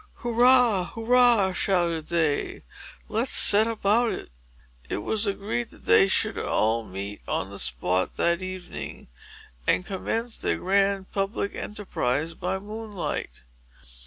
[0.15, 2.63] "Hurrah, hurrah!" shouted they.
[3.07, 4.31] "Let's set about it!"
[4.89, 9.09] It was agreed that they should all be on the spot, that evening,
[9.67, 13.43] and commence their grand public enterprise by moonlight.